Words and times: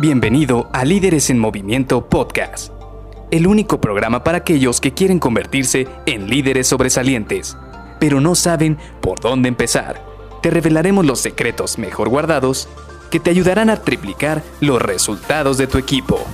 Bienvenido 0.00 0.70
a 0.72 0.84
Líderes 0.84 1.28
en 1.28 1.40
Movimiento 1.40 2.08
Podcast, 2.08 2.72
el 3.32 3.48
único 3.48 3.80
programa 3.80 4.22
para 4.22 4.38
aquellos 4.38 4.80
que 4.80 4.94
quieren 4.94 5.18
convertirse 5.18 5.88
en 6.06 6.30
líderes 6.30 6.68
sobresalientes, 6.68 7.56
pero 7.98 8.20
no 8.20 8.36
saben 8.36 8.78
por 9.00 9.18
dónde 9.18 9.48
empezar. 9.48 10.00
Te 10.40 10.50
revelaremos 10.50 11.04
los 11.04 11.18
secretos 11.18 11.78
mejor 11.78 12.10
guardados 12.10 12.68
que 13.10 13.18
te 13.18 13.30
ayudarán 13.30 13.70
a 13.70 13.82
triplicar 13.82 14.44
los 14.60 14.80
resultados 14.80 15.58
de 15.58 15.66
tu 15.66 15.78
equipo. 15.78 16.24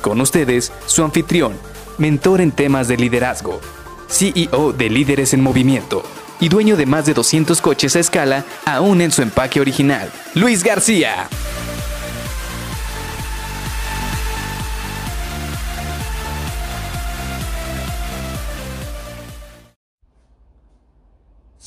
Con 0.00 0.20
ustedes, 0.20 0.72
su 0.86 1.04
anfitrión, 1.04 1.52
mentor 1.98 2.40
en 2.40 2.50
temas 2.50 2.88
de 2.88 2.96
liderazgo, 2.96 3.60
CEO 4.08 4.72
de 4.72 4.90
Líderes 4.90 5.32
en 5.32 5.42
Movimiento 5.42 6.02
y 6.40 6.48
dueño 6.48 6.76
de 6.76 6.86
más 6.86 7.06
de 7.06 7.14
200 7.14 7.60
coches 7.60 7.94
a 7.94 8.00
escala 8.00 8.44
aún 8.66 9.00
en 9.00 9.12
su 9.12 9.22
empaque 9.22 9.60
original, 9.60 10.10
Luis 10.34 10.64
García. 10.64 11.28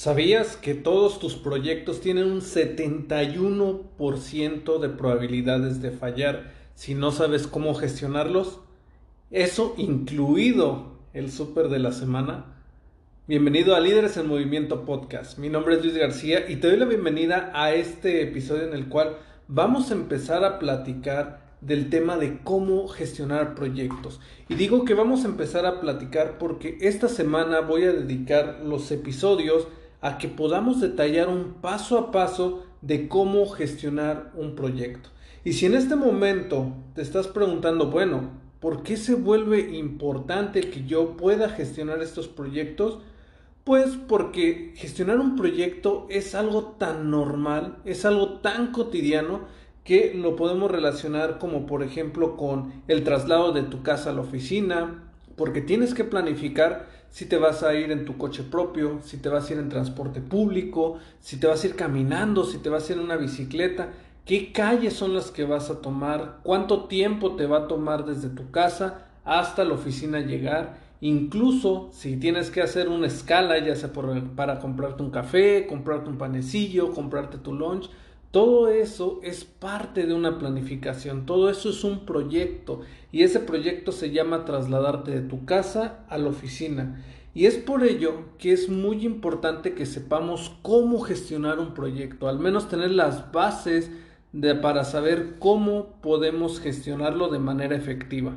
¿Sabías 0.05 0.53
que 0.55 0.75
todos 0.75 1.17
tus 1.17 1.33
proyectos 1.33 1.99
tienen 1.99 2.25
un 2.25 2.41
71% 2.41 4.79
de 4.79 4.89
probabilidades 4.89 5.81
de 5.81 5.89
fallar 5.89 6.51
si 6.75 6.93
no 6.93 7.11
sabes 7.11 7.47
cómo 7.47 7.73
gestionarlos? 7.73 8.59
Eso 9.31 9.73
incluido 9.79 10.99
el 11.13 11.31
súper 11.31 11.69
de 11.69 11.79
la 11.79 11.91
semana. 11.91 12.55
Bienvenido 13.25 13.75
a 13.75 13.79
Líderes 13.79 14.15
en 14.17 14.27
Movimiento 14.27 14.85
Podcast. 14.85 15.39
Mi 15.39 15.49
nombre 15.49 15.73
es 15.73 15.83
Luis 15.83 15.97
García 15.97 16.47
y 16.47 16.57
te 16.57 16.67
doy 16.67 16.77
la 16.77 16.85
bienvenida 16.85 17.49
a 17.55 17.73
este 17.73 18.21
episodio 18.21 18.67
en 18.67 18.75
el 18.75 18.89
cual 18.89 19.17
vamos 19.47 19.89
a 19.89 19.95
empezar 19.95 20.43
a 20.43 20.59
platicar 20.59 21.43
del 21.61 21.89
tema 21.89 22.17
de 22.17 22.37
cómo 22.43 22.87
gestionar 22.89 23.55
proyectos. 23.55 24.21
Y 24.49 24.53
digo 24.53 24.85
que 24.85 24.93
vamos 24.93 25.25
a 25.25 25.29
empezar 25.29 25.65
a 25.65 25.81
platicar 25.81 26.37
porque 26.37 26.77
esta 26.81 27.07
semana 27.07 27.61
voy 27.61 27.85
a 27.85 27.91
dedicar 27.91 28.59
los 28.63 28.91
episodios 28.91 29.67
a 30.05 30.19
que 30.19 30.27
podamos 30.27 30.81
detallar 30.81 31.29
un 31.29 31.55
paso 31.61 31.97
a 31.97 32.11
paso 32.11 32.63
de 32.83 33.07
cómo 33.07 33.47
gestionar 33.47 34.31
un 34.35 34.53
proyecto. 34.53 35.09
Y 35.43 35.53
si 35.53 35.65
en 35.65 35.73
este 35.73 35.95
momento 35.95 36.75
te 36.93 37.01
estás 37.01 37.27
preguntando, 37.27 37.89
bueno, 37.89 38.29
¿por 38.59 38.83
qué 38.83 38.97
se 38.97 39.15
vuelve 39.15 39.75
importante 39.75 40.69
que 40.69 40.85
yo 40.85 41.17
pueda 41.17 41.49
gestionar 41.49 42.03
estos 42.03 42.27
proyectos? 42.27 42.99
Pues 43.63 43.97
porque 44.07 44.73
gestionar 44.75 45.19
un 45.19 45.35
proyecto 45.35 46.05
es 46.11 46.35
algo 46.35 46.75
tan 46.77 47.09
normal, 47.09 47.79
es 47.83 48.05
algo 48.05 48.41
tan 48.41 48.71
cotidiano 48.71 49.45
que 49.83 50.13
lo 50.13 50.35
podemos 50.35 50.69
relacionar 50.69 51.39
como 51.39 51.65
por 51.65 51.81
ejemplo 51.81 52.37
con 52.37 52.83
el 52.87 53.03
traslado 53.03 53.53
de 53.53 53.63
tu 53.63 53.81
casa 53.81 54.11
a 54.11 54.13
la 54.13 54.21
oficina, 54.21 55.11
porque 55.35 55.61
tienes 55.61 55.95
que 55.95 56.03
planificar 56.03 56.94
si 57.09 57.25
te 57.25 57.37
vas 57.37 57.63
a 57.63 57.73
ir 57.73 57.91
en 57.91 58.05
tu 58.05 58.17
coche 58.17 58.43
propio, 58.43 58.99
si 59.03 59.17
te 59.17 59.29
vas 59.29 59.49
a 59.49 59.53
ir 59.53 59.59
en 59.59 59.69
transporte 59.69 60.21
público, 60.21 60.97
si 61.19 61.37
te 61.37 61.47
vas 61.47 61.63
a 61.63 61.67
ir 61.67 61.75
caminando, 61.75 62.43
si 62.43 62.57
te 62.57 62.69
vas 62.69 62.89
a 62.89 62.93
ir 62.93 62.99
en 62.99 63.05
una 63.05 63.17
bicicleta, 63.17 63.93
qué 64.25 64.51
calles 64.51 64.93
son 64.93 65.13
las 65.13 65.31
que 65.31 65.45
vas 65.45 65.69
a 65.69 65.81
tomar, 65.81 66.39
cuánto 66.43 66.85
tiempo 66.85 67.35
te 67.35 67.45
va 67.45 67.59
a 67.59 67.67
tomar 67.67 68.05
desde 68.05 68.29
tu 68.29 68.51
casa 68.51 69.05
hasta 69.23 69.63
la 69.63 69.73
oficina 69.73 70.19
llegar 70.19 70.85
Incluso 71.01 71.89
si 71.91 72.17
tienes 72.17 72.49
que 72.49 72.61
hacer 72.61 72.87
una 72.87 73.07
escala, 73.07 73.59
ya 73.59 73.75
sea 73.75 73.91
para 73.91 74.59
comprarte 74.59 75.03
un 75.03 75.11
café, 75.11 75.67
comprarte 75.67 76.09
un 76.09 76.17
panecillo, 76.17 76.93
comprarte 76.93 77.37
tu 77.37 77.53
lunch, 77.53 77.89
todo 78.35 78.67
eso 78.67 79.21
es 79.23 79.45
parte 79.45 80.05
de 80.05 80.13
una 80.13 80.37
planificación, 80.37 81.25
todo 81.25 81.49
eso 81.49 81.69
es 81.69 81.85
un 81.85 82.05
proyecto 82.05 82.81
y 83.13 83.23
ese 83.23 83.39
proyecto 83.39 83.93
se 83.93 84.11
llama 84.11 84.43
trasladarte 84.43 85.11
de 85.11 85.21
tu 85.21 85.45
casa 85.45 86.03
a 86.09 86.17
la 86.17 86.27
oficina. 86.27 87.01
Y 87.33 87.45
es 87.45 87.55
por 87.55 87.85
ello 87.85 88.25
que 88.37 88.51
es 88.51 88.67
muy 88.67 89.05
importante 89.05 89.73
que 89.73 89.85
sepamos 89.85 90.53
cómo 90.63 90.99
gestionar 90.99 91.59
un 91.59 91.73
proyecto, 91.73 92.27
al 92.27 92.37
menos 92.37 92.67
tener 92.67 92.91
las 92.91 93.31
bases 93.31 93.89
de, 94.33 94.53
para 94.53 94.83
saber 94.83 95.39
cómo 95.39 96.01
podemos 96.01 96.59
gestionarlo 96.59 97.29
de 97.29 97.39
manera 97.39 97.77
efectiva. 97.77 98.35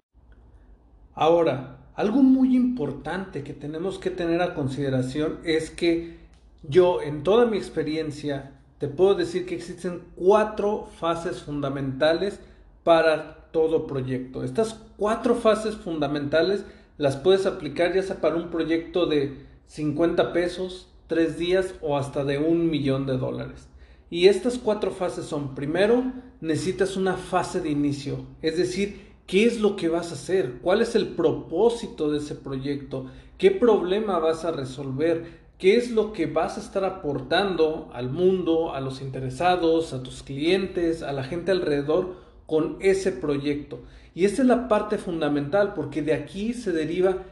Ahora, 1.12 1.78
algo 1.96 2.22
muy 2.22 2.54
importante 2.54 3.42
que 3.42 3.52
tenemos 3.52 3.98
que 3.98 4.10
tener 4.10 4.42
a 4.42 4.54
consideración 4.54 5.40
es 5.42 5.70
que 5.70 6.18
yo 6.62 7.02
en 7.02 7.24
toda 7.24 7.46
mi 7.46 7.56
experiencia 7.56 8.52
te 8.78 8.88
puedo 8.88 9.14
decir 9.14 9.46
que 9.46 9.54
existen 9.54 10.02
cuatro 10.14 10.88
fases 10.98 11.42
fundamentales 11.42 12.40
para 12.84 13.50
todo 13.50 13.86
proyecto. 13.86 14.44
Estas 14.44 14.78
cuatro 14.96 15.34
fases 15.34 15.76
fundamentales 15.76 16.64
las 16.96 17.16
puedes 17.16 17.46
aplicar 17.46 17.94
ya 17.94 18.02
sea 18.02 18.20
para 18.20 18.36
un 18.36 18.50
proyecto 18.50 19.06
de 19.06 19.46
50 19.66 20.32
pesos, 20.32 20.88
3 21.08 21.38
días 21.38 21.74
o 21.80 21.96
hasta 21.96 22.24
de 22.24 22.38
un 22.38 22.70
millón 22.70 23.06
de 23.06 23.16
dólares. 23.16 23.68
Y 24.10 24.28
estas 24.28 24.58
cuatro 24.58 24.90
fases 24.90 25.26
son, 25.26 25.54
primero, 25.54 26.12
necesitas 26.40 26.96
una 26.96 27.14
fase 27.14 27.60
de 27.60 27.70
inicio, 27.70 28.24
es 28.40 28.56
decir, 28.56 29.08
¿Qué 29.28 29.44
es 29.44 29.60
lo 29.60 29.76
que 29.76 29.90
vas 29.90 30.10
a 30.10 30.14
hacer? 30.14 30.54
¿Cuál 30.62 30.80
es 30.80 30.94
el 30.94 31.08
propósito 31.08 32.10
de 32.10 32.16
ese 32.16 32.34
proyecto? 32.34 33.10
¿Qué 33.36 33.50
problema 33.50 34.18
vas 34.18 34.46
a 34.46 34.52
resolver? 34.52 35.47
¿Qué 35.58 35.76
es 35.76 35.90
lo 35.90 36.12
que 36.12 36.26
vas 36.26 36.56
a 36.56 36.60
estar 36.60 36.84
aportando 36.84 37.90
al 37.92 38.10
mundo, 38.10 38.72
a 38.72 38.80
los 38.80 39.00
interesados, 39.00 39.92
a 39.92 40.04
tus 40.04 40.22
clientes, 40.22 41.02
a 41.02 41.12
la 41.12 41.24
gente 41.24 41.50
alrededor 41.50 42.14
con 42.46 42.76
ese 42.78 43.10
proyecto? 43.10 43.80
Y 44.14 44.24
esa 44.24 44.42
es 44.42 44.48
la 44.48 44.68
parte 44.68 44.98
fundamental 44.98 45.74
porque 45.74 46.00
de 46.00 46.14
aquí 46.14 46.54
se 46.54 46.70
deriva 46.70 47.24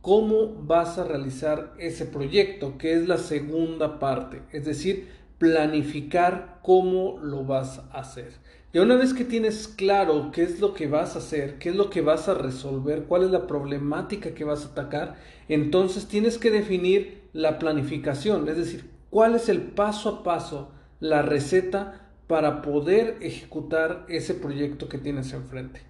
cómo 0.00 0.54
vas 0.62 0.96
a 0.98 1.04
realizar 1.04 1.74
ese 1.76 2.06
proyecto, 2.06 2.78
que 2.78 2.94
es 2.94 3.08
la 3.08 3.18
segunda 3.18 3.98
parte, 3.98 4.42
es 4.52 4.64
decir, 4.64 5.08
planificar 5.38 6.60
cómo 6.62 7.18
lo 7.20 7.42
vas 7.44 7.80
a 7.90 7.98
hacer. 7.98 8.30
Y 8.72 8.78
una 8.78 8.94
vez 8.94 9.12
que 9.12 9.24
tienes 9.24 9.66
claro 9.66 10.30
qué 10.32 10.44
es 10.44 10.60
lo 10.60 10.72
que 10.72 10.86
vas 10.86 11.16
a 11.16 11.18
hacer, 11.18 11.58
qué 11.58 11.70
es 11.70 11.74
lo 11.76 11.90
que 11.90 12.00
vas 12.00 12.28
a 12.28 12.34
resolver, 12.34 13.06
cuál 13.08 13.24
es 13.24 13.32
la 13.32 13.48
problemática 13.48 14.34
que 14.34 14.44
vas 14.44 14.64
a 14.64 14.68
atacar, 14.68 15.16
entonces 15.48 16.06
tienes 16.06 16.38
que 16.38 16.52
definir 16.52 17.21
la 17.32 17.58
planificación, 17.58 18.48
es 18.48 18.56
decir, 18.56 18.90
cuál 19.10 19.34
es 19.34 19.48
el 19.48 19.60
paso 19.60 20.08
a 20.08 20.22
paso, 20.22 20.72
la 21.00 21.22
receta 21.22 22.10
para 22.26 22.62
poder 22.62 23.16
ejecutar 23.20 24.06
ese 24.08 24.34
proyecto 24.34 24.88
que 24.88 24.98
tienes 24.98 25.32
enfrente. 25.32 25.82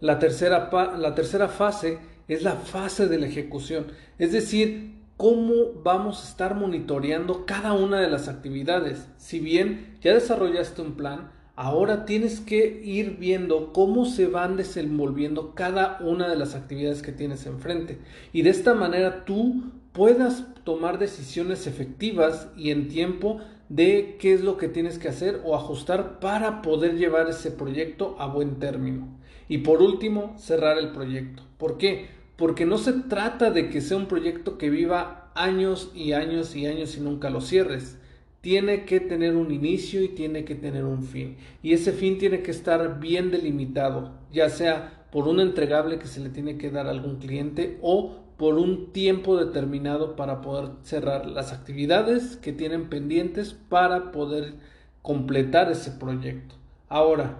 La 0.00 0.18
tercera, 0.18 0.70
la 0.98 1.14
tercera 1.14 1.48
fase 1.48 1.98
es 2.28 2.42
la 2.42 2.52
fase 2.52 3.08
de 3.08 3.18
la 3.18 3.26
ejecución, 3.26 3.86
es 4.18 4.32
decir, 4.32 5.00
cómo 5.16 5.74
vamos 5.82 6.24
a 6.24 6.28
estar 6.28 6.54
monitoreando 6.54 7.44
cada 7.44 7.74
una 7.74 8.00
de 8.00 8.08
las 8.08 8.28
actividades. 8.28 9.06
Si 9.18 9.38
bien 9.38 9.98
ya 10.00 10.14
desarrollaste 10.14 10.80
un 10.80 10.94
plan, 10.94 11.30
Ahora 11.62 12.06
tienes 12.06 12.40
que 12.40 12.80
ir 12.82 13.18
viendo 13.18 13.74
cómo 13.74 14.06
se 14.06 14.26
van 14.26 14.56
desenvolviendo 14.56 15.54
cada 15.54 15.98
una 16.00 16.26
de 16.26 16.36
las 16.36 16.54
actividades 16.54 17.02
que 17.02 17.12
tienes 17.12 17.44
enfrente. 17.44 17.98
Y 18.32 18.40
de 18.40 18.48
esta 18.48 18.72
manera 18.72 19.26
tú 19.26 19.64
puedas 19.92 20.46
tomar 20.64 20.98
decisiones 20.98 21.66
efectivas 21.66 22.48
y 22.56 22.70
en 22.70 22.88
tiempo 22.88 23.40
de 23.68 24.16
qué 24.18 24.32
es 24.32 24.42
lo 24.42 24.56
que 24.56 24.68
tienes 24.68 24.98
que 24.98 25.08
hacer 25.08 25.40
o 25.44 25.54
ajustar 25.54 26.20
para 26.20 26.62
poder 26.62 26.96
llevar 26.96 27.28
ese 27.28 27.50
proyecto 27.50 28.16
a 28.18 28.26
buen 28.26 28.58
término. 28.58 29.08
Y 29.48 29.58
por 29.58 29.82
último, 29.82 30.34
cerrar 30.38 30.78
el 30.78 30.90
proyecto. 30.90 31.42
¿Por 31.58 31.78
qué? 31.78 32.08
Porque 32.36 32.66
no 32.66 32.78
se 32.78 32.92
trata 32.92 33.50
de 33.50 33.68
que 33.68 33.80
sea 33.80 33.96
un 33.96 34.06
proyecto 34.06 34.58
que 34.58 34.70
viva 34.70 35.30
años 35.34 35.90
y 35.94 36.12
años 36.12 36.56
y 36.56 36.66
años 36.66 36.96
y 36.96 37.00
nunca 37.00 37.30
lo 37.30 37.40
cierres 37.40 37.98
tiene 38.40 38.84
que 38.84 39.00
tener 39.00 39.36
un 39.36 39.50
inicio 39.52 40.02
y 40.02 40.08
tiene 40.08 40.44
que 40.44 40.54
tener 40.54 40.84
un 40.84 41.02
fin. 41.02 41.36
Y 41.62 41.72
ese 41.74 41.92
fin 41.92 42.18
tiene 42.18 42.42
que 42.42 42.50
estar 42.50 42.98
bien 42.98 43.30
delimitado, 43.30 44.12
ya 44.32 44.48
sea 44.48 45.06
por 45.12 45.28
un 45.28 45.40
entregable 45.40 45.98
que 45.98 46.06
se 46.06 46.20
le 46.20 46.30
tiene 46.30 46.56
que 46.56 46.70
dar 46.70 46.86
a 46.86 46.90
algún 46.90 47.16
cliente 47.16 47.78
o 47.82 48.16
por 48.40 48.54
un 48.54 48.90
tiempo 48.94 49.36
determinado 49.36 50.16
para 50.16 50.40
poder 50.40 50.70
cerrar 50.82 51.26
las 51.26 51.52
actividades 51.52 52.38
que 52.38 52.54
tienen 52.54 52.88
pendientes 52.88 53.52
para 53.52 54.12
poder 54.12 54.54
completar 55.02 55.70
ese 55.70 55.90
proyecto. 55.90 56.54
Ahora, 56.88 57.36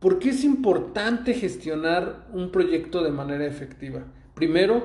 ¿por 0.00 0.18
qué 0.18 0.30
es 0.30 0.42
importante 0.42 1.34
gestionar 1.34 2.26
un 2.32 2.50
proyecto 2.50 3.04
de 3.04 3.12
manera 3.12 3.46
efectiva? 3.46 4.02
Primero, 4.34 4.82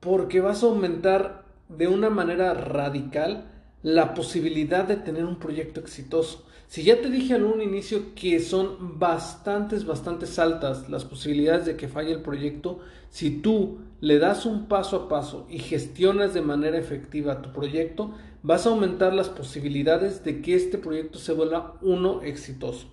porque 0.00 0.40
vas 0.40 0.64
a 0.64 0.66
aumentar 0.66 1.44
de 1.68 1.86
una 1.86 2.10
manera 2.10 2.52
radical 2.54 3.44
la 3.84 4.12
posibilidad 4.12 4.86
de 4.88 4.96
tener 4.96 5.24
un 5.24 5.38
proyecto 5.38 5.78
exitoso. 5.78 6.44
Si 6.68 6.82
ya 6.82 7.00
te 7.00 7.10
dije 7.10 7.34
al 7.34 7.44
un 7.44 7.62
inicio 7.62 8.14
que 8.14 8.40
son 8.40 8.98
bastantes, 8.98 9.86
bastantes 9.86 10.38
altas 10.38 10.88
las 10.88 11.04
posibilidades 11.04 11.64
de 11.64 11.76
que 11.76 11.88
falle 11.88 12.12
el 12.12 12.22
proyecto, 12.22 12.80
si 13.10 13.30
tú 13.30 13.78
le 14.00 14.18
das 14.18 14.46
un 14.46 14.66
paso 14.66 14.96
a 14.96 15.08
paso 15.08 15.46
y 15.48 15.58
gestionas 15.60 16.34
de 16.34 16.42
manera 16.42 16.76
efectiva 16.76 17.40
tu 17.40 17.52
proyecto, 17.52 18.12
vas 18.42 18.66
a 18.66 18.70
aumentar 18.70 19.14
las 19.14 19.28
posibilidades 19.28 20.24
de 20.24 20.42
que 20.42 20.54
este 20.54 20.76
proyecto 20.78 21.18
se 21.18 21.32
vuelva 21.32 21.78
uno 21.82 22.22
exitoso. 22.22 22.88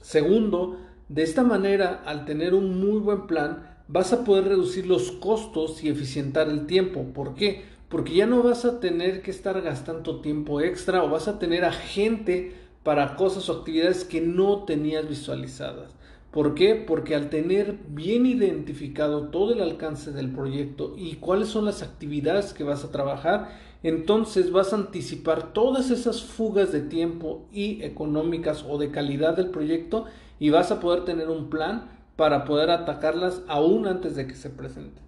Segundo, 0.00 0.78
De 1.08 1.22
esta 1.22 1.44
manera, 1.44 2.02
al 2.04 2.24
tener 2.24 2.52
un 2.52 2.80
muy 2.80 2.98
buen 2.98 3.28
plan, 3.28 3.62
vas 3.86 4.12
a 4.12 4.24
poder 4.24 4.48
reducir 4.48 4.86
los 4.86 5.12
costos 5.12 5.84
y 5.84 5.88
eficientar 5.88 6.48
el 6.48 6.66
tiempo. 6.66 7.12
¿Por 7.14 7.34
qué? 7.36 7.62
Porque 7.88 8.14
ya 8.14 8.26
no 8.26 8.42
vas 8.42 8.64
a 8.64 8.80
tener 8.80 9.22
que 9.22 9.30
estar 9.30 9.60
gastando 9.62 10.20
tiempo 10.20 10.60
extra 10.60 11.04
o 11.04 11.08
vas 11.10 11.28
a 11.28 11.38
tener 11.38 11.64
a 11.64 11.70
gente 11.70 12.54
para 12.86 13.16
cosas 13.16 13.48
o 13.48 13.52
actividades 13.52 14.04
que 14.04 14.20
no 14.20 14.62
tenías 14.62 15.08
visualizadas. 15.08 15.90
¿Por 16.30 16.54
qué? 16.54 16.76
Porque 16.76 17.16
al 17.16 17.30
tener 17.30 17.80
bien 17.88 18.26
identificado 18.26 19.30
todo 19.30 19.52
el 19.52 19.60
alcance 19.60 20.12
del 20.12 20.30
proyecto 20.30 20.94
y 20.96 21.16
cuáles 21.16 21.48
son 21.48 21.64
las 21.64 21.82
actividades 21.82 22.52
que 22.52 22.62
vas 22.62 22.84
a 22.84 22.92
trabajar, 22.92 23.48
entonces 23.82 24.52
vas 24.52 24.72
a 24.72 24.76
anticipar 24.76 25.52
todas 25.52 25.90
esas 25.90 26.22
fugas 26.22 26.70
de 26.70 26.80
tiempo 26.80 27.48
y 27.50 27.82
económicas 27.82 28.64
o 28.68 28.78
de 28.78 28.92
calidad 28.92 29.36
del 29.36 29.50
proyecto 29.50 30.04
y 30.38 30.50
vas 30.50 30.70
a 30.70 30.78
poder 30.78 31.04
tener 31.04 31.28
un 31.28 31.50
plan 31.50 31.90
para 32.14 32.44
poder 32.44 32.70
atacarlas 32.70 33.42
aún 33.48 33.88
antes 33.88 34.14
de 34.14 34.28
que 34.28 34.36
se 34.36 34.50
presente. 34.50 35.02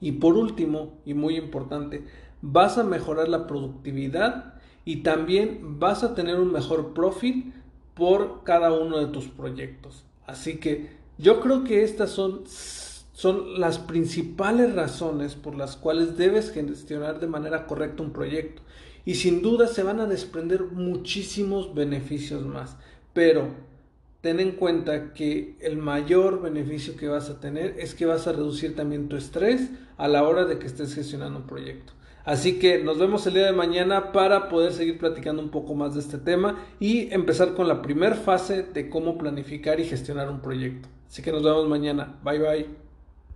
Y 0.00 0.12
por 0.12 0.38
último, 0.38 0.94
y 1.04 1.12
muy 1.12 1.36
importante, 1.36 2.06
vas 2.40 2.78
a 2.78 2.82
mejorar 2.82 3.28
la 3.28 3.46
productividad 3.46 4.51
y 4.84 5.02
también 5.02 5.78
vas 5.78 6.02
a 6.02 6.14
tener 6.14 6.38
un 6.40 6.52
mejor 6.52 6.92
profit 6.92 7.54
por 7.94 8.42
cada 8.44 8.72
uno 8.72 8.98
de 8.98 9.06
tus 9.06 9.28
proyectos. 9.28 10.04
Así 10.26 10.56
que 10.56 10.90
yo 11.18 11.40
creo 11.40 11.64
que 11.64 11.84
estas 11.84 12.10
son, 12.10 12.42
son 12.46 13.60
las 13.60 13.78
principales 13.78 14.74
razones 14.74 15.34
por 15.34 15.54
las 15.54 15.76
cuales 15.76 16.16
debes 16.16 16.50
gestionar 16.50 17.20
de 17.20 17.26
manera 17.26 17.66
correcta 17.66 18.02
un 18.02 18.12
proyecto. 18.12 18.62
Y 19.04 19.16
sin 19.16 19.42
duda 19.42 19.66
se 19.66 19.82
van 19.82 20.00
a 20.00 20.06
desprender 20.06 20.64
muchísimos 20.64 21.74
beneficios 21.74 22.44
más. 22.46 22.76
Pero 23.12 23.48
ten 24.20 24.38
en 24.38 24.52
cuenta 24.52 25.12
que 25.12 25.56
el 25.60 25.76
mayor 25.76 26.40
beneficio 26.40 26.96
que 26.96 27.08
vas 27.08 27.28
a 27.28 27.40
tener 27.40 27.74
es 27.78 27.94
que 27.94 28.06
vas 28.06 28.26
a 28.26 28.32
reducir 28.32 28.76
también 28.76 29.08
tu 29.08 29.16
estrés 29.16 29.70
a 29.96 30.08
la 30.08 30.22
hora 30.22 30.44
de 30.44 30.58
que 30.58 30.66
estés 30.66 30.94
gestionando 30.94 31.40
un 31.40 31.46
proyecto. 31.46 31.92
Así 32.24 32.58
que 32.58 32.82
nos 32.82 32.98
vemos 32.98 33.26
el 33.26 33.34
día 33.34 33.46
de 33.46 33.52
mañana 33.52 34.12
para 34.12 34.48
poder 34.48 34.72
seguir 34.72 34.98
platicando 34.98 35.42
un 35.42 35.50
poco 35.50 35.74
más 35.74 35.94
de 35.94 36.00
este 36.00 36.18
tema 36.18 36.58
y 36.78 37.12
empezar 37.12 37.54
con 37.54 37.68
la 37.68 37.82
primera 37.82 38.14
fase 38.14 38.62
de 38.62 38.88
cómo 38.88 39.18
planificar 39.18 39.80
y 39.80 39.84
gestionar 39.84 40.30
un 40.30 40.40
proyecto. 40.40 40.88
Así 41.08 41.22
que 41.22 41.32
nos 41.32 41.42
vemos 41.42 41.68
mañana. 41.68 42.18
Bye 42.22 42.38
bye. 42.38 42.91